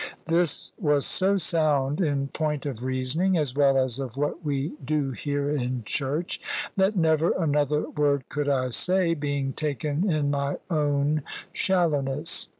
This 0.25 0.71
was 0.79 1.05
so 1.05 1.37
sound 1.37 2.01
in 2.01 2.29
point 2.29 2.65
of 2.65 2.83
reasoning, 2.83 3.37
as 3.37 3.53
well 3.55 3.77
as 3.77 3.99
of 3.99 4.17
what 4.17 4.43
we 4.43 4.71
do 4.83 5.11
hear 5.11 5.47
in 5.47 5.83
church, 5.85 6.41
that 6.75 6.95
never 6.95 7.29
another 7.33 7.87
word 7.87 8.27
could 8.27 8.49
I 8.49 8.69
say, 8.71 9.13
being 9.13 9.53
taken 9.53 10.09
in 10.09 10.31
my 10.31 10.57
own 10.71 11.21
shallowness. 11.53 12.47